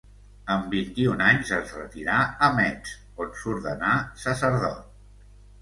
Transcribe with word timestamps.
Amb 0.53 0.71
vint-i-un 0.75 1.21
anys 1.25 1.51
es 1.57 1.75
retirà 1.81 2.17
a 2.47 2.51
Metz, 2.61 2.97
on 3.27 3.33
s'ordenà 3.43 3.93
sacerdot. 4.23 5.33